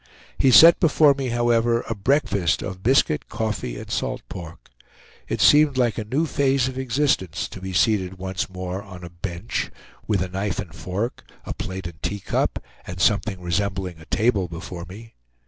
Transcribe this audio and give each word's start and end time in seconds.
He 0.39 0.49
set 0.49 0.79
before 0.79 1.13
me, 1.13 1.27
however, 1.27 1.83
a 1.87 1.93
breakfast 1.93 2.63
of 2.63 2.81
biscuit, 2.81 3.29
coffee, 3.29 3.77
and 3.77 3.91
salt 3.91 4.23
pork. 4.29 4.71
It 5.27 5.41
seemed 5.41 5.77
like 5.77 5.99
a 5.99 6.03
new 6.03 6.25
phase 6.25 6.67
of 6.67 6.75
existence, 6.79 7.47
to 7.49 7.61
be 7.61 7.71
seated 7.71 8.17
once 8.17 8.49
more 8.49 8.81
on 8.81 9.03
a 9.03 9.11
bench, 9.11 9.69
with 10.07 10.23
a 10.23 10.27
knife 10.29 10.57
and 10.57 10.73
fork, 10.73 11.23
a 11.45 11.53
plate 11.53 11.85
and 11.85 12.01
teacup, 12.01 12.57
and 12.87 12.99
something 12.99 13.39
resembling 13.39 13.99
a 13.99 14.05
table 14.05 14.47
before 14.47 14.85
me. 14.89 15.13